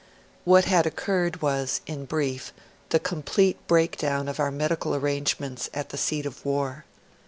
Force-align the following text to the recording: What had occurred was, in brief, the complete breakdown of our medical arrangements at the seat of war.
What 0.45 0.65
had 0.65 0.87
occurred 0.87 1.43
was, 1.43 1.79
in 1.85 2.05
brief, 2.05 2.53
the 2.89 2.99
complete 2.99 3.59
breakdown 3.67 4.27
of 4.27 4.39
our 4.39 4.49
medical 4.49 4.95
arrangements 4.95 5.69
at 5.75 5.89
the 5.89 5.95
seat 5.97 6.25
of 6.25 6.43
war. 6.43 6.85